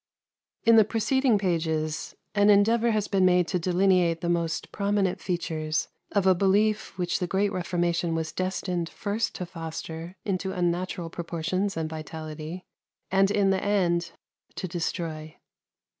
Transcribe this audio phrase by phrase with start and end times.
[0.63, 5.89] In the preceding pages an endeavour has been made to delineate the most prominent features
[6.13, 11.77] of a belief which the great Reformation was destined first to foster into unnatural proportions
[11.77, 12.63] and vitality,
[13.11, 14.13] and in the end
[14.55, 15.37] to destroy.